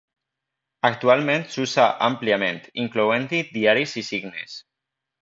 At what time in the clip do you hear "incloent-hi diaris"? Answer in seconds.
2.87-3.99